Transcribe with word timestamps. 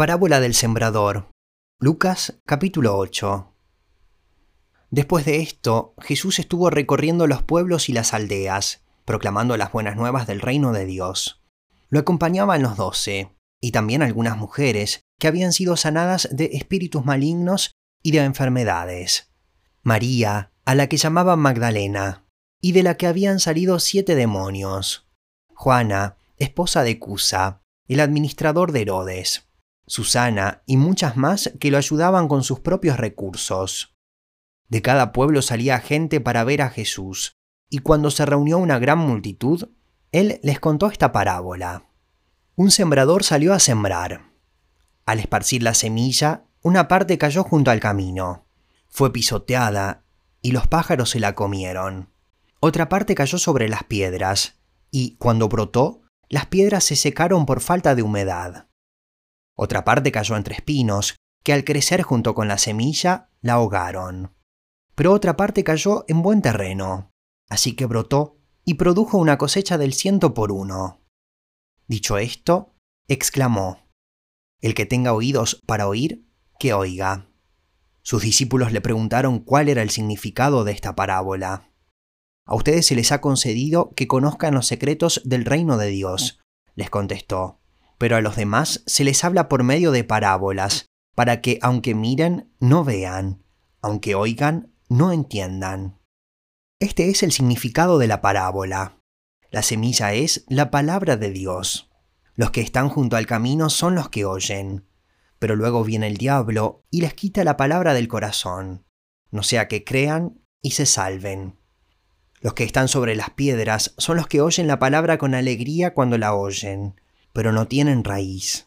Parábola 0.00 0.40
del 0.40 0.54
Sembrador. 0.54 1.28
Lucas 1.78 2.40
capítulo 2.46 2.96
8. 2.96 3.52
Después 4.88 5.26
de 5.26 5.42
esto, 5.42 5.92
Jesús 6.00 6.38
estuvo 6.38 6.70
recorriendo 6.70 7.26
los 7.26 7.42
pueblos 7.42 7.90
y 7.90 7.92
las 7.92 8.14
aldeas, 8.14 8.82
proclamando 9.04 9.58
las 9.58 9.72
buenas 9.72 9.96
nuevas 9.96 10.26
del 10.26 10.40
reino 10.40 10.72
de 10.72 10.86
Dios. 10.86 11.42
Lo 11.90 12.00
acompañaban 12.00 12.62
los 12.62 12.78
doce, 12.78 13.36
y 13.60 13.72
también 13.72 14.00
algunas 14.00 14.38
mujeres 14.38 15.02
que 15.18 15.28
habían 15.28 15.52
sido 15.52 15.76
sanadas 15.76 16.30
de 16.32 16.46
espíritus 16.54 17.04
malignos 17.04 17.72
y 18.02 18.12
de 18.12 18.20
enfermedades. 18.20 19.30
María, 19.82 20.50
a 20.64 20.74
la 20.74 20.86
que 20.86 20.96
llamaban 20.96 21.40
Magdalena, 21.40 22.24
y 22.62 22.72
de 22.72 22.84
la 22.84 22.96
que 22.96 23.06
habían 23.06 23.38
salido 23.38 23.78
siete 23.78 24.14
demonios. 24.14 25.06
Juana, 25.52 26.16
esposa 26.38 26.84
de 26.84 26.98
Cusa, 26.98 27.60
el 27.86 28.00
administrador 28.00 28.72
de 28.72 28.80
Herodes 28.80 29.49
Susana 29.90 30.62
y 30.66 30.76
muchas 30.76 31.16
más 31.16 31.50
que 31.58 31.72
lo 31.72 31.76
ayudaban 31.76 32.28
con 32.28 32.44
sus 32.44 32.60
propios 32.60 32.96
recursos. 32.96 33.96
De 34.68 34.82
cada 34.82 35.10
pueblo 35.10 35.42
salía 35.42 35.80
gente 35.80 36.20
para 36.20 36.44
ver 36.44 36.62
a 36.62 36.70
Jesús, 36.70 37.32
y 37.68 37.78
cuando 37.78 38.12
se 38.12 38.24
reunió 38.24 38.58
una 38.58 38.78
gran 38.78 38.98
multitud, 38.98 39.68
él 40.12 40.38
les 40.44 40.60
contó 40.60 40.86
esta 40.86 41.10
parábola. 41.10 41.88
Un 42.54 42.70
sembrador 42.70 43.24
salió 43.24 43.52
a 43.52 43.58
sembrar. 43.58 44.30
Al 45.06 45.18
esparcir 45.18 45.64
la 45.64 45.74
semilla, 45.74 46.44
una 46.62 46.86
parte 46.86 47.18
cayó 47.18 47.42
junto 47.42 47.72
al 47.72 47.80
camino. 47.80 48.46
Fue 48.88 49.12
pisoteada, 49.12 50.04
y 50.40 50.52
los 50.52 50.68
pájaros 50.68 51.10
se 51.10 51.18
la 51.18 51.34
comieron. 51.34 52.10
Otra 52.60 52.88
parte 52.88 53.16
cayó 53.16 53.38
sobre 53.38 53.68
las 53.68 53.82
piedras, 53.82 54.54
y 54.92 55.16
cuando 55.16 55.48
brotó, 55.48 56.02
las 56.28 56.46
piedras 56.46 56.84
se 56.84 56.94
secaron 56.94 57.44
por 57.44 57.60
falta 57.60 57.96
de 57.96 58.02
humedad. 58.04 58.69
Otra 59.62 59.84
parte 59.84 60.10
cayó 60.10 60.38
entre 60.38 60.54
espinos, 60.54 61.16
que 61.44 61.52
al 61.52 61.64
crecer 61.64 62.00
junto 62.00 62.34
con 62.34 62.48
la 62.48 62.56
semilla 62.56 63.28
la 63.42 63.54
ahogaron. 63.54 64.34
Pero 64.94 65.12
otra 65.12 65.36
parte 65.36 65.64
cayó 65.64 66.06
en 66.08 66.22
buen 66.22 66.40
terreno, 66.40 67.10
así 67.50 67.76
que 67.76 67.84
brotó 67.84 68.38
y 68.64 68.74
produjo 68.74 69.18
una 69.18 69.36
cosecha 69.36 69.76
del 69.76 69.92
ciento 69.92 70.32
por 70.32 70.50
uno. 70.50 71.02
Dicho 71.86 72.16
esto, 72.16 72.74
exclamó, 73.06 73.86
El 74.62 74.74
que 74.74 74.86
tenga 74.86 75.12
oídos 75.12 75.60
para 75.66 75.88
oír, 75.88 76.26
que 76.58 76.72
oiga. 76.72 77.28
Sus 78.00 78.22
discípulos 78.22 78.72
le 78.72 78.80
preguntaron 78.80 79.40
cuál 79.40 79.68
era 79.68 79.82
el 79.82 79.90
significado 79.90 80.64
de 80.64 80.72
esta 80.72 80.96
parábola. 80.96 81.70
A 82.46 82.54
ustedes 82.54 82.86
se 82.86 82.94
les 82.94 83.12
ha 83.12 83.20
concedido 83.20 83.90
que 83.94 84.08
conozcan 84.08 84.54
los 84.54 84.66
secretos 84.66 85.20
del 85.26 85.44
reino 85.44 85.76
de 85.76 85.88
Dios, 85.88 86.40
les 86.76 86.88
contestó 86.88 87.59
pero 88.00 88.16
a 88.16 88.22
los 88.22 88.34
demás 88.34 88.82
se 88.86 89.04
les 89.04 89.24
habla 89.24 89.46
por 89.50 89.62
medio 89.62 89.92
de 89.92 90.04
parábolas, 90.04 90.86
para 91.14 91.42
que 91.42 91.58
aunque 91.60 91.94
miren, 91.94 92.50
no 92.58 92.82
vean, 92.82 93.44
aunque 93.82 94.14
oigan, 94.14 94.72
no 94.88 95.12
entiendan. 95.12 96.00
Este 96.78 97.10
es 97.10 97.22
el 97.22 97.30
significado 97.30 97.98
de 97.98 98.06
la 98.06 98.22
parábola. 98.22 98.96
La 99.50 99.62
semilla 99.62 100.14
es 100.14 100.46
la 100.48 100.70
palabra 100.70 101.18
de 101.18 101.30
Dios. 101.30 101.90
Los 102.36 102.52
que 102.52 102.62
están 102.62 102.88
junto 102.88 103.16
al 103.16 103.26
camino 103.26 103.68
son 103.68 103.94
los 103.94 104.08
que 104.08 104.24
oyen, 104.24 104.88
pero 105.38 105.54
luego 105.54 105.84
viene 105.84 106.06
el 106.06 106.16
diablo 106.16 106.86
y 106.90 107.02
les 107.02 107.12
quita 107.12 107.44
la 107.44 107.58
palabra 107.58 107.92
del 107.92 108.08
corazón, 108.08 108.86
no 109.30 109.42
sea 109.42 109.68
que 109.68 109.84
crean 109.84 110.40
y 110.62 110.70
se 110.70 110.86
salven. 110.86 111.58
Los 112.40 112.54
que 112.54 112.64
están 112.64 112.88
sobre 112.88 113.14
las 113.14 113.28
piedras 113.28 113.92
son 113.98 114.16
los 114.16 114.26
que 114.26 114.40
oyen 114.40 114.68
la 114.68 114.78
palabra 114.78 115.18
con 115.18 115.34
alegría 115.34 115.92
cuando 115.92 116.16
la 116.16 116.34
oyen, 116.34 116.94
pero 117.32 117.52
no 117.52 117.66
tienen 117.66 118.04
raíz. 118.04 118.66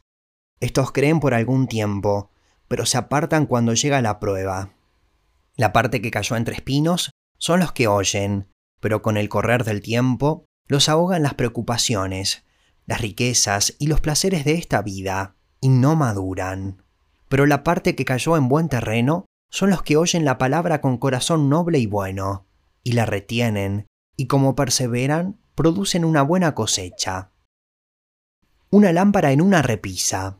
Estos 0.59 0.91
creen 0.91 1.19
por 1.19 1.33
algún 1.33 1.67
tiempo, 1.67 2.31
pero 2.67 2.85
se 2.85 2.97
apartan 2.97 3.45
cuando 3.45 3.73
llega 3.73 4.01
la 4.01 4.19
prueba. 4.19 4.73
La 5.55 5.73
parte 5.73 6.01
que 6.01 6.11
cayó 6.11 6.35
entre 6.35 6.55
espinos 6.55 7.11
son 7.37 7.59
los 7.59 7.73
que 7.73 7.87
oyen, 7.87 8.47
pero 8.79 9.01
con 9.01 9.17
el 9.17 9.29
correr 9.29 9.63
del 9.65 9.81
tiempo 9.81 10.45
los 10.67 10.87
ahogan 10.87 11.21
las 11.21 11.33
preocupaciones, 11.33 12.45
las 12.85 13.01
riquezas 13.01 13.75
y 13.79 13.87
los 13.87 14.01
placeres 14.01 14.45
de 14.45 14.53
esta 14.53 14.81
vida, 14.81 15.35
y 15.59 15.69
no 15.69 15.95
maduran. 15.95 16.81
Pero 17.27 17.45
la 17.45 17.63
parte 17.63 17.95
que 17.95 18.05
cayó 18.05 18.37
en 18.37 18.47
buen 18.47 18.69
terreno 18.69 19.25
son 19.51 19.69
los 19.69 19.83
que 19.83 19.97
oyen 19.97 20.25
la 20.25 20.37
palabra 20.37 20.81
con 20.81 20.97
corazón 20.97 21.49
noble 21.49 21.79
y 21.79 21.85
bueno, 21.85 22.45
y 22.83 22.93
la 22.93 23.05
retienen, 23.05 23.87
y 24.15 24.27
como 24.27 24.55
perseveran, 24.55 25.39
producen 25.55 26.05
una 26.05 26.21
buena 26.21 26.55
cosecha 26.55 27.32
una 28.73 28.91
lámpara 28.91 29.31
en 29.31 29.39
una 29.39 29.61
repisa. 29.61 30.39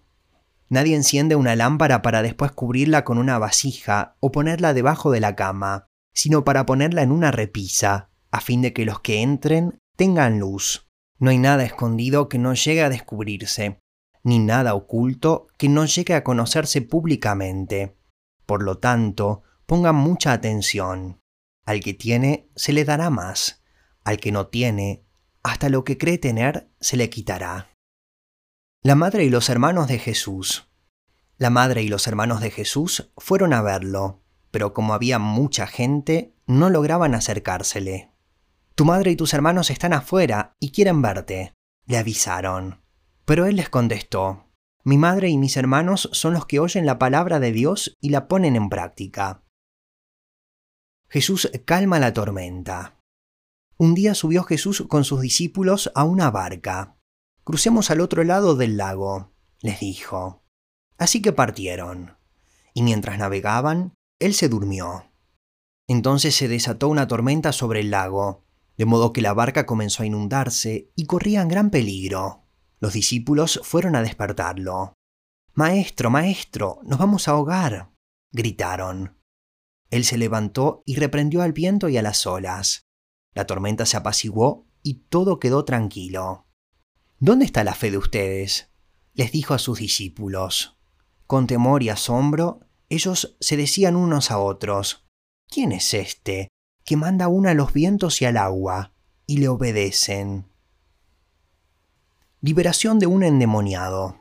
Nadie 0.68 0.96
enciende 0.96 1.36
una 1.36 1.56
lámpara 1.56 2.02
para 2.02 2.24
después 2.24 2.52
cubrirla 2.52 3.06
con 3.06 3.20
una 3.20 3.38
vasija 3.38 4.18
o 4.22 4.32
ponerla 4.32 4.74
debajo 4.74 5.12
de 5.12 5.20
la 5.20 5.36
cama, 5.36 5.86
sino 6.16 6.44
para 6.44 6.66
ponerla 6.66 7.04
en 7.04 7.12
una 7.12 7.30
repisa, 7.30 8.10
a 8.32 8.42
fin 8.42 8.64
de 8.64 8.74
que 8.74 8.86
los 8.86 9.02
que 9.02 9.22
entren 9.22 9.78
tengan 9.96 10.40
luz. 10.40 10.90
No 11.20 11.30
hay 11.30 11.38
nada 11.38 11.64
escondido 11.64 12.28
que 12.28 12.40
no 12.40 12.56
llegue 12.56 12.82
a 12.82 12.90
descubrirse, 12.90 13.80
ni 14.24 14.40
nada 14.40 14.74
oculto 14.74 15.46
que 15.60 15.70
no 15.70 15.86
llegue 15.86 16.16
a 16.16 16.24
conocerse 16.24 16.82
públicamente. 16.82 17.96
Por 18.48 18.64
lo 18.64 18.80
tanto, 18.80 19.44
pongan 19.68 19.96
mucha 19.96 20.32
atención. 20.32 21.20
Al 21.68 21.82
que 21.82 21.94
tiene, 21.94 22.50
se 22.56 22.74
le 22.74 22.84
dará 22.84 23.12
más. 23.12 23.64
Al 24.04 24.18
que 24.18 24.32
no 24.32 24.48
tiene, 24.48 25.06
hasta 25.44 25.70
lo 25.70 25.84
que 25.84 26.00
cree 26.00 26.18
tener, 26.18 26.72
se 26.80 26.98
le 26.98 27.12
quitará. 27.12 27.73
La 28.86 28.96
madre 28.96 29.24
y 29.24 29.30
los 29.30 29.48
hermanos 29.48 29.88
de 29.88 29.98
Jesús. 29.98 30.68
La 31.38 31.50
madre 31.50 31.84
y 31.84 31.88
los 31.88 32.06
hermanos 32.06 32.42
de 32.42 32.52
Jesús 32.52 33.10
fueron 33.16 33.54
a 33.54 33.62
verlo, 33.62 34.20
pero 34.52 34.74
como 34.74 34.94
había 34.94 35.20
mucha 35.20 35.68
gente, 35.68 36.36
no 36.48 36.70
lograban 36.70 37.16
acercársele. 37.16 38.12
Tu 38.76 38.84
madre 38.84 39.12
y 39.12 39.16
tus 39.16 39.34
hermanos 39.34 39.70
están 39.70 39.94
afuera 39.94 40.58
y 40.60 40.74
quieren 40.74 41.02
verte, 41.02 41.54
le 41.86 41.98
avisaron. 41.98 42.82
Pero 43.24 43.46
él 43.46 43.56
les 43.56 43.70
contestó, 43.70 44.50
Mi 44.84 44.98
madre 44.98 45.30
y 45.30 45.38
mis 45.38 45.56
hermanos 45.56 46.10
son 46.12 46.34
los 46.34 46.46
que 46.46 46.60
oyen 46.60 46.86
la 46.86 47.00
palabra 47.00 47.40
de 47.40 47.54
Dios 47.54 47.96
y 48.02 48.10
la 48.10 48.28
ponen 48.28 48.58
en 48.58 48.68
práctica. 48.68 49.46
Jesús 51.08 51.50
calma 51.64 52.00
la 52.00 52.12
tormenta. 52.12 53.00
Un 53.78 53.94
día 53.94 54.14
subió 54.14 54.44
Jesús 54.44 54.84
con 54.90 55.06
sus 55.06 55.22
discípulos 55.22 55.90
a 55.96 56.04
una 56.04 56.30
barca 56.32 56.98
Crucemos 57.44 57.92
al 57.92 58.00
otro 58.00 58.24
lado 58.24 58.56
del 58.56 58.78
lago, 58.78 59.34
les 59.62 59.80
dijo. 59.82 60.44
Así 60.98 61.22
que 61.22 61.34
partieron, 61.34 62.18
y 62.74 62.84
mientras 62.84 63.18
navegaban, 63.18 63.94
él 64.20 64.34
se 64.34 64.48
durmió. 64.48 65.12
Entonces 65.88 66.36
se 66.36 66.48
desató 66.48 66.88
una 66.88 67.08
tormenta 67.08 67.52
sobre 67.52 67.82
el 67.82 67.92
lago, 67.92 68.46
de 68.78 68.86
modo 68.86 69.12
que 69.12 69.22
la 69.22 69.34
barca 69.34 69.66
comenzó 69.66 70.04
a 70.04 70.06
inundarse 70.06 70.92
y 70.96 71.06
corría 71.06 71.42
en 71.42 71.50
gran 71.50 71.70
peligro. 71.70 72.48
Los 72.80 72.94
discípulos 72.94 73.60
fueron 73.64 73.96
a 73.96 74.02
despertarlo. 74.02 74.94
Maestro, 75.54 76.10
maestro, 76.10 76.80
nos 76.84 76.98
vamos 76.98 77.28
a 77.28 77.32
ahogar, 77.32 77.94
gritaron. 78.32 79.20
Él 79.90 80.06
se 80.06 80.18
levantó 80.18 80.82
y 80.86 80.96
reprendió 80.96 81.42
al 81.42 81.54
viento 81.54 81.90
y 81.90 81.98
a 81.98 82.02
las 82.02 82.26
olas. 82.26 82.84
La 83.34 83.46
tormenta 83.46 83.86
se 83.86 83.98
apaciguó 83.98 84.68
y 84.82 85.06
todo 85.10 85.40
quedó 85.40 85.66
tranquilo. 85.66 86.48
¿Dónde 87.26 87.46
está 87.46 87.64
la 87.64 87.74
fe 87.74 87.90
de 87.90 87.98
ustedes? 87.98 88.70
les 89.14 89.32
dijo 89.32 89.54
a 89.54 89.58
sus 89.58 89.80
discípulos. 89.80 90.78
Con 91.26 91.48
temor 91.48 91.82
y 91.82 91.88
asombro, 91.88 92.60
ellos 92.90 93.38
se 93.40 93.56
decían 93.56 93.96
unos 93.96 94.30
a 94.30 94.40
otros, 94.40 95.08
¿quién 95.48 95.72
es 95.72 95.94
este 95.94 96.50
que 96.84 96.98
manda 96.98 97.24
aún 97.24 97.48
a 97.48 97.54
los 97.54 97.72
vientos 97.72 98.22
y 98.22 98.26
al 98.26 98.36
agua, 98.36 98.92
y 99.26 99.38
le 99.38 99.48
obedecen? 99.48 100.52
Liberación 102.42 103.00
de 103.00 103.06
un 103.06 103.24
endemoniado. 103.24 104.20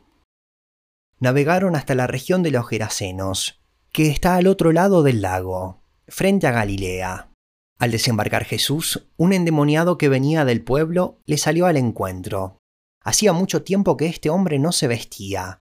Navegaron 1.18 1.74
hasta 1.74 1.96
la 1.96 2.06
región 2.06 2.44
de 2.44 2.52
los 2.52 2.68
Gerasenos, 2.68 3.64
que 3.90 4.10
está 4.10 4.36
al 4.36 4.46
otro 4.46 4.70
lado 4.70 5.02
del 5.02 5.22
lago, 5.22 5.82
frente 6.06 6.46
a 6.46 6.52
Galilea. 6.52 7.32
Al 7.80 7.90
desembarcar 7.90 8.44
Jesús, 8.44 9.08
un 9.16 9.32
endemoniado 9.32 9.98
que 9.98 10.08
venía 10.08 10.44
del 10.44 10.62
pueblo 10.62 11.18
le 11.26 11.36
salió 11.36 11.66
al 11.66 11.76
encuentro 11.76 12.61
Hacía 13.04 13.32
mucho 13.32 13.62
tiempo 13.62 13.96
que 13.96 14.06
este 14.06 14.30
hombre 14.30 14.58
no 14.58 14.72
se 14.72 14.86
vestía. 14.86 15.58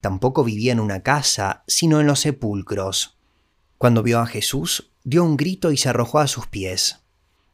Tampoco 0.00 0.44
vivía 0.44 0.72
en 0.72 0.80
una 0.80 1.02
casa, 1.02 1.62
sino 1.66 2.00
en 2.00 2.06
los 2.06 2.20
sepulcros. 2.20 3.18
Cuando 3.78 4.02
vio 4.02 4.20
a 4.20 4.26
Jesús, 4.26 4.92
dio 5.04 5.24
un 5.24 5.36
grito 5.36 5.72
y 5.72 5.76
se 5.76 5.88
arrojó 5.88 6.18
a 6.18 6.26
sus 6.26 6.46
pies. 6.46 7.04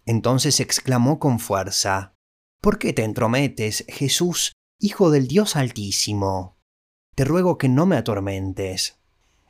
Entonces 0.06 0.60
exclamó 0.60 1.18
con 1.18 1.38
fuerza, 1.38 2.14
¿Por 2.60 2.78
qué 2.78 2.92
te 2.92 3.04
entrometes, 3.04 3.84
Jesús, 3.88 4.52
Hijo 4.78 5.10
del 5.10 5.26
Dios 5.28 5.56
Altísimo? 5.56 6.58
Te 7.14 7.24
ruego 7.24 7.58
que 7.58 7.68
no 7.68 7.86
me 7.86 7.96
atormentes. 7.96 8.98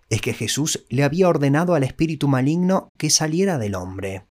Es 0.08 0.20
que 0.20 0.34
Jesús 0.34 0.86
le 0.88 1.02
había 1.02 1.28
ordenado 1.28 1.74
al 1.74 1.82
espíritu 1.82 2.28
maligno 2.28 2.90
que 2.96 3.10
saliera 3.10 3.58
del 3.58 3.74
hombre. 3.74 4.28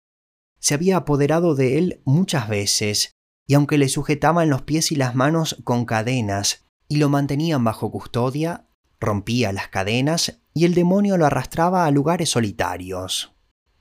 Se 0.59 0.75
había 0.75 0.97
apoderado 0.97 1.55
de 1.55 1.79
él 1.79 2.03
muchas 2.05 2.49
veces 2.49 3.13
y 3.51 3.55
aunque 3.55 3.79
le 3.79 3.89
sujetaban 3.89 4.49
los 4.49 4.63
pies 4.63 4.93
y 4.93 4.95
las 4.95 5.17
manos 5.17 5.57
con 5.65 5.85
cadenas 5.85 6.67
y 6.87 6.99
lo 6.99 7.09
mantenían 7.09 7.65
bajo 7.65 7.91
custodia, 7.91 8.69
rompía 9.01 9.51
las 9.51 9.67
cadenas 9.67 10.41
y 10.55 10.67
el 10.67 10.75
demonio 10.75 11.17
lo 11.17 11.27
arrastraba 11.27 11.85
a 11.85 11.91
lugares 11.91 12.31
solitarios. 12.31 13.35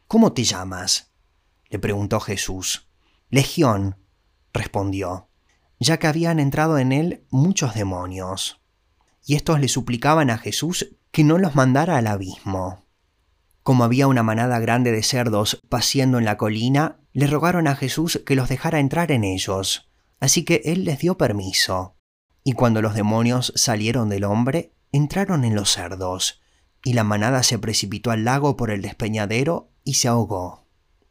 ¿Cómo 0.07 0.33
te 0.33 0.43
llamas? 0.43 1.13
le 1.69 1.77
preguntó 1.77 2.19
Jesús. 2.19 2.89
Legión, 3.29 3.97
respondió, 4.53 5.29
ya 5.79 5.99
que 5.99 6.07
habían 6.07 6.39
entrado 6.39 6.79
en 6.79 6.91
él 6.91 7.27
muchos 7.29 7.75
demonios. 7.75 8.63
Y 9.23 9.35
estos 9.35 9.59
le 9.59 9.67
suplicaban 9.67 10.31
a 10.31 10.39
Jesús 10.39 10.97
que 11.11 11.23
no 11.23 11.37
los 11.37 11.53
mandara 11.53 11.97
al 11.97 12.07
abismo. 12.07 12.87
Como 13.61 13.83
había 13.83 14.07
una 14.07 14.23
manada 14.23 14.57
grande 14.57 14.91
de 14.91 15.03
cerdos 15.03 15.61
paciendo 15.69 16.17
en 16.17 16.25
la 16.25 16.37
colina, 16.37 16.98
le 17.19 17.27
rogaron 17.27 17.67
a 17.67 17.75
Jesús 17.75 18.21
que 18.25 18.35
los 18.35 18.47
dejara 18.47 18.79
entrar 18.79 19.11
en 19.11 19.25
ellos. 19.25 19.89
Así 20.21 20.45
que 20.45 20.61
él 20.63 20.85
les 20.85 20.99
dio 20.99 21.17
permiso. 21.17 21.97
Y 22.45 22.53
cuando 22.53 22.81
los 22.81 22.93
demonios 22.93 23.51
salieron 23.57 24.07
del 24.07 24.23
hombre, 24.23 24.73
entraron 24.93 25.43
en 25.43 25.53
los 25.53 25.69
cerdos, 25.69 26.39
y 26.81 26.93
la 26.93 27.03
manada 27.03 27.43
se 27.43 27.59
precipitó 27.59 28.11
al 28.11 28.23
lago 28.23 28.55
por 28.55 28.71
el 28.71 28.81
despeñadero 28.81 29.69
y 29.83 29.95
se 29.95 30.07
ahogó. 30.07 30.65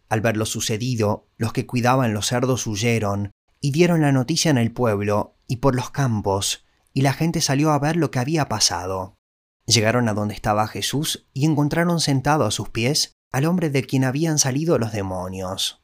Al 0.08 0.22
ver 0.22 0.38
lo 0.38 0.46
sucedido, 0.46 1.28
los 1.36 1.52
que 1.52 1.66
cuidaban 1.66 2.14
los 2.14 2.28
cerdos 2.28 2.66
huyeron 2.66 3.30
y 3.60 3.72
dieron 3.72 4.00
la 4.00 4.10
noticia 4.10 4.50
en 4.50 4.56
el 4.56 4.72
pueblo 4.72 5.36
y 5.46 5.56
por 5.56 5.74
los 5.74 5.90
campos, 5.90 6.64
y 6.94 7.02
la 7.02 7.12
gente 7.12 7.42
salió 7.42 7.70
a 7.70 7.78
ver 7.78 7.96
lo 7.96 8.10
que 8.10 8.18
había 8.18 8.48
pasado. 8.48 9.18
Llegaron 9.66 10.08
a 10.08 10.14
donde 10.14 10.32
estaba 10.32 10.68
Jesús 10.68 11.28
y 11.34 11.44
encontraron 11.44 12.00
sentado 12.00 12.46
a 12.46 12.50
sus 12.50 12.70
pies 12.70 13.12
al 13.30 13.44
hombre 13.44 13.68
de 13.68 13.84
quien 13.84 14.04
habían 14.04 14.38
salido 14.38 14.78
los 14.78 14.92
demonios. 14.92 15.82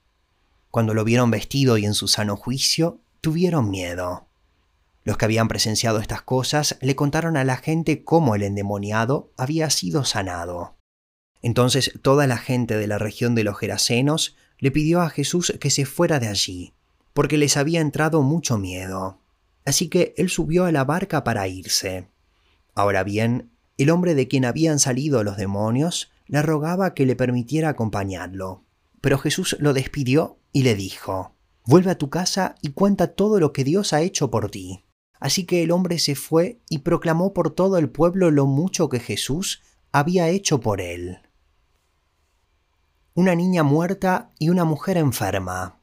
Cuando 0.75 0.93
lo 0.93 1.05
vieron 1.05 1.31
vestido 1.31 1.79
y 1.79 1.85
en 1.85 1.95
su 1.95 2.09
sano 2.09 2.35
juicio, 2.35 2.99
tuvieron 3.21 3.71
miedo. 3.71 4.27
Los 5.05 5.17
que 5.17 5.25
habían 5.25 5.47
presenciado 5.47 6.01
estas 6.01 6.23
cosas 6.23 6.79
le 6.81 6.97
contaron 6.97 7.37
a 7.37 7.45
la 7.45 7.59
gente 7.59 8.03
cómo 8.03 8.35
el 8.35 8.43
endemoniado 8.43 9.31
había 9.37 9.71
sido 9.71 10.05
sanado. 10.05 10.75
Entonces 11.43 11.93
toda 12.03 12.27
la 12.27 12.39
gente 12.39 12.77
de 12.77 12.89
la 12.89 12.99
región 12.99 13.37
de 13.37 13.45
los 13.45 13.57
Gerasenos 13.57 14.35
le 14.59 14.73
pidió 14.73 15.01
a 15.01 15.11
Jesús 15.11 15.57
que 15.61 15.71
se 15.71 15.87
fuera 15.87 16.19
de 16.19 16.27
allí, 16.27 16.73
porque 17.13 17.39
les 17.39 17.57
había 17.57 17.81
entrado 17.81 18.23
mucho 18.23 18.59
miedo. 18.59 19.21
Así 19.65 19.89
que 19.89 20.13
él 20.17 20.29
subió 20.29 20.65
a 20.65 20.73
la 20.73 20.83
barca 20.83 21.23
para 21.23 21.47
irse. 21.47 22.09
Ahora 22.75 23.05
bien, 23.05 23.53
el 23.79 23.91
hombre 23.91 24.17
de 24.17 24.27
quien 24.27 24.45
habían 24.45 24.81
salido 24.81 25.23
los 25.23 25.37
demonios 25.37 26.11
le 26.27 26.43
rogaba 26.43 26.95
que 26.95 27.07
le 27.07 27.15
permitiera 27.15 27.69
acompañarlo. 27.69 28.64
Pero 29.05 29.19
Jesús 29.19 29.55
lo 29.61 29.75
despidió 29.75 30.39
y 30.51 30.63
le 30.63 30.75
dijo, 30.75 31.35
Vuelve 31.67 31.91
a 31.91 31.99
tu 31.99 32.09
casa 32.09 32.55
y 32.63 32.71
cuenta 32.71 33.09
todo 33.09 33.39
lo 33.39 33.53
que 33.53 33.63
Dios 33.63 33.93
ha 33.93 34.01
hecho 34.01 34.31
por 34.31 34.51
ti. 34.51 34.87
Así 35.21 35.45
que 35.45 35.63
el 35.63 35.73
hombre 35.73 35.99
se 35.99 36.15
fue 36.15 36.63
y 36.71 36.79
proclamó 36.79 37.35
por 37.35 37.51
todo 37.51 37.77
el 37.77 37.91
pueblo 37.91 38.31
lo 38.31 38.47
mucho 38.47 38.89
que 38.89 39.01
Jesús 39.01 39.61
había 39.93 40.31
hecho 40.31 40.61
por 40.61 40.81
él. 40.81 41.19
Una 43.13 43.35
niña 43.35 43.63
muerta 43.63 44.33
y 44.39 44.49
una 44.49 44.65
mujer 44.65 44.97
enferma. 44.97 45.83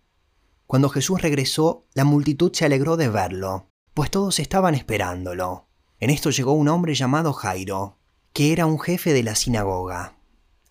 Cuando 0.66 0.90
Jesús 0.90 1.22
regresó, 1.22 1.86
la 1.94 2.06
multitud 2.06 2.52
se 2.52 2.66
alegró 2.66 2.98
de 2.98 3.10
verlo, 3.10 3.70
pues 3.94 4.10
todos 4.10 4.40
estaban 4.40 4.74
esperándolo. 4.74 5.68
En 6.00 6.10
esto 6.10 6.32
llegó 6.32 6.54
un 6.54 6.70
hombre 6.70 6.96
llamado 6.96 7.34
Jairo, 7.34 8.00
que 8.34 8.52
era 8.52 8.66
un 8.66 8.80
jefe 8.80 9.14
de 9.14 9.22
la 9.22 9.36
sinagoga. 9.36 10.18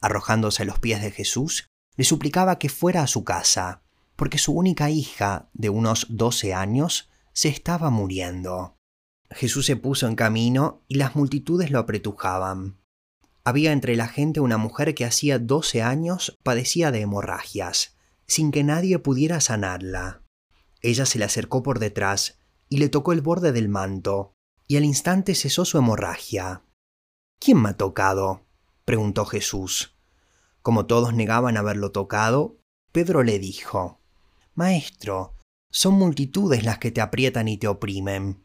Arrojándose 0.00 0.64
a 0.64 0.67
los 0.67 0.81
pies 0.81 1.00
de 1.00 1.12
Jesús, 1.12 1.70
le 1.97 2.05
suplicaba 2.05 2.59
que 2.59 2.69
fuera 2.69 3.03
a 3.03 3.07
su 3.07 3.25
casa, 3.25 3.83
porque 4.17 4.39
su 4.39 4.53
única 4.53 4.91
hija, 4.91 5.49
de 5.55 5.71
unos 5.71 6.07
doce 6.11 6.55
años, 6.55 7.11
se 7.33 7.49
estaba 7.49 7.91
muriendo. 7.91 8.77
Jesús 9.31 9.67
se 9.67 9.77
puso 9.77 10.07
en 10.09 10.17
camino 10.17 10.83
y 10.89 10.97
las 10.97 11.15
multitudes 11.15 11.71
lo 11.71 11.79
apretujaban. 11.79 12.81
Había 13.45 13.73
entre 13.73 13.97
la 13.97 14.09
gente 14.09 14.41
una 14.41 14.59
mujer 14.59 14.95
que 14.95 15.05
hacía 15.05 15.39
doce 15.39 15.83
años 15.83 16.37
padecía 16.43 16.91
de 16.91 17.01
hemorragias, 17.01 17.97
sin 18.27 18.51
que 18.51 18.65
nadie 18.65 18.99
pudiera 18.99 19.41
sanarla. 19.41 20.23
Ella 20.83 21.07
se 21.07 21.19
le 21.19 21.25
acercó 21.25 21.63
por 21.63 21.79
detrás 21.79 22.39
y 22.69 22.79
le 22.79 22.89
tocó 22.89 23.13
el 23.13 23.21
borde 23.21 23.53
del 23.53 23.69
manto, 23.69 24.35
y 24.67 24.77
al 24.77 24.85
instante 24.85 25.35
cesó 25.35 25.65
su 25.65 25.79
hemorragia. 25.79 26.63
¿Quién 27.41 27.61
me 27.63 27.71
ha 27.71 27.77
tocado? 27.77 28.47
preguntó 28.85 29.25
Jesús. 29.25 29.97
Como 30.62 30.87
todos 30.87 31.15
negaban 31.15 31.57
haberlo 31.57 31.93
tocado, 31.93 32.59
Pedro 32.93 33.23
le 33.23 33.39
dijo, 33.39 34.01
Maestro, 34.55 35.35
son 35.71 35.95
multitudes 35.95 36.65
las 36.65 36.79
que 36.79 36.91
te 36.91 37.01
aprietan 37.01 37.49
y 37.49 37.57
te 37.57 37.69
oprimen. 37.69 38.45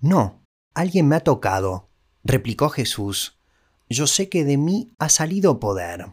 No, 0.00 0.44
alguien 0.74 1.08
me 1.08 1.16
ha 1.16 1.20
tocado, 1.20 1.88
replicó 2.22 2.68
Jesús. 2.68 3.38
Yo 3.88 4.06
sé 4.06 4.28
que 4.28 4.44
de 4.44 4.56
mí 4.56 4.92
ha 4.98 5.08
salido 5.08 5.58
poder. 5.58 6.12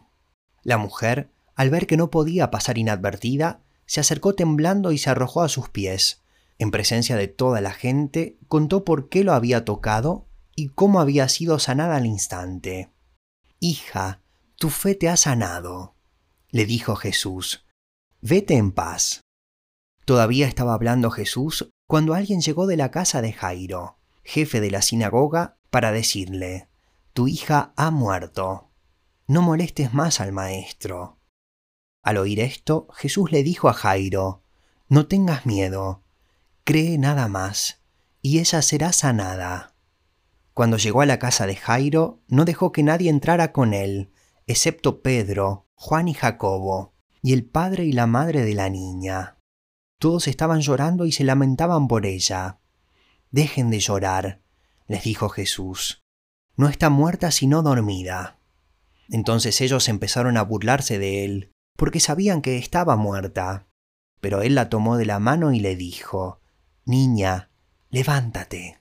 La 0.62 0.78
mujer, 0.78 1.30
al 1.54 1.70
ver 1.70 1.86
que 1.86 1.96
no 1.96 2.10
podía 2.10 2.50
pasar 2.50 2.78
inadvertida, 2.78 3.60
se 3.86 4.00
acercó 4.00 4.34
temblando 4.34 4.92
y 4.92 4.98
se 4.98 5.10
arrojó 5.10 5.42
a 5.42 5.48
sus 5.48 5.68
pies. 5.68 6.22
En 6.58 6.70
presencia 6.70 7.16
de 7.16 7.28
toda 7.28 7.60
la 7.60 7.72
gente, 7.72 8.36
contó 8.48 8.84
por 8.84 9.08
qué 9.08 9.22
lo 9.22 9.32
había 9.32 9.64
tocado 9.64 10.26
y 10.56 10.70
cómo 10.70 11.00
había 11.00 11.28
sido 11.28 11.58
sanada 11.58 11.96
al 11.96 12.06
instante. 12.06 12.90
Hija, 13.60 14.20
tu 14.58 14.70
fe 14.70 14.96
te 14.96 15.08
ha 15.08 15.16
sanado, 15.16 15.94
le 16.50 16.66
dijo 16.66 16.96
Jesús. 16.96 17.64
Vete 18.20 18.56
en 18.56 18.72
paz. 18.72 19.22
Todavía 20.04 20.48
estaba 20.48 20.74
hablando 20.74 21.12
Jesús 21.12 21.70
cuando 21.86 22.14
alguien 22.14 22.40
llegó 22.40 22.66
de 22.66 22.76
la 22.76 22.90
casa 22.90 23.22
de 23.22 23.32
Jairo, 23.32 23.98
jefe 24.24 24.60
de 24.60 24.72
la 24.72 24.82
sinagoga, 24.82 25.56
para 25.70 25.92
decirle, 25.92 26.68
Tu 27.12 27.28
hija 27.28 27.72
ha 27.76 27.92
muerto. 27.92 28.70
No 29.28 29.42
molestes 29.42 29.94
más 29.94 30.20
al 30.20 30.32
maestro. 30.32 31.20
Al 32.02 32.16
oír 32.16 32.40
esto, 32.40 32.88
Jesús 32.94 33.30
le 33.30 33.44
dijo 33.44 33.68
a 33.68 33.74
Jairo, 33.74 34.42
No 34.88 35.06
tengas 35.06 35.46
miedo, 35.46 36.02
cree 36.64 36.98
nada 36.98 37.28
más, 37.28 37.80
y 38.22 38.40
ella 38.40 38.62
será 38.62 38.92
sanada. 38.92 39.74
Cuando 40.52 40.78
llegó 40.78 41.02
a 41.02 41.06
la 41.06 41.20
casa 41.20 41.46
de 41.46 41.54
Jairo, 41.54 42.18
no 42.26 42.44
dejó 42.44 42.72
que 42.72 42.82
nadie 42.82 43.10
entrara 43.10 43.52
con 43.52 43.72
él, 43.72 44.10
excepto 44.48 45.02
Pedro, 45.02 45.68
Juan 45.74 46.08
y 46.08 46.14
Jacobo, 46.14 46.94
y 47.22 47.34
el 47.34 47.44
padre 47.44 47.84
y 47.84 47.92
la 47.92 48.06
madre 48.06 48.44
de 48.44 48.54
la 48.54 48.70
niña. 48.70 49.38
Todos 49.98 50.26
estaban 50.26 50.60
llorando 50.60 51.04
y 51.04 51.12
se 51.12 51.22
lamentaban 51.22 51.86
por 51.86 52.06
ella. 52.06 52.58
Dejen 53.30 53.70
de 53.70 53.78
llorar, 53.78 54.42
les 54.86 55.04
dijo 55.04 55.28
Jesús. 55.28 56.02
No 56.56 56.68
está 56.68 56.88
muerta 56.88 57.30
sino 57.30 57.62
dormida. 57.62 58.40
Entonces 59.10 59.60
ellos 59.60 59.88
empezaron 59.88 60.38
a 60.38 60.42
burlarse 60.42 60.98
de 60.98 61.24
él, 61.26 61.52
porque 61.76 62.00
sabían 62.00 62.40
que 62.40 62.56
estaba 62.56 62.96
muerta. 62.96 63.68
Pero 64.20 64.40
él 64.40 64.54
la 64.54 64.70
tomó 64.70 64.96
de 64.96 65.04
la 65.04 65.18
mano 65.18 65.52
y 65.52 65.60
le 65.60 65.76
dijo, 65.76 66.40
Niña, 66.86 67.50
levántate. 67.90 68.80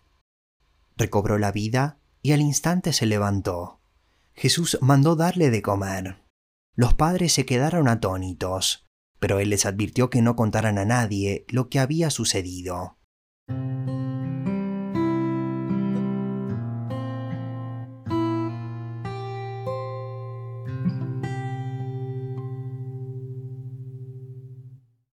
Recobró 0.96 1.38
la 1.38 1.52
vida 1.52 2.00
y 2.22 2.32
al 2.32 2.40
instante 2.40 2.94
se 2.94 3.06
levantó. 3.06 3.77
Jesús 4.38 4.78
mandó 4.82 5.18
darle 5.18 5.50
de 5.50 5.62
comer. 5.62 6.24
Los 6.76 6.94
padres 6.94 7.34
se 7.34 7.46
quedaron 7.46 7.88
atónitos 7.90 8.88
pero 9.20 9.40
él 9.40 9.50
les 9.50 9.66
advirtió 9.66 10.10
que 10.10 10.22
no 10.22 10.36
contaran 10.36 10.78
a 10.78 10.86
nadie 10.86 11.46
lo 11.50 11.70
que 11.70 11.80
había 11.80 12.10
sucedido. 12.10 12.98